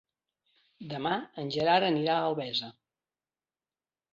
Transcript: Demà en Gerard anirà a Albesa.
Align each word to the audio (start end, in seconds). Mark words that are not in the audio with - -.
Demà 0.93 1.11
en 1.43 1.51
Gerard 1.57 1.87
anirà 1.91 2.15
a 2.15 2.25
Albesa. 2.31 2.71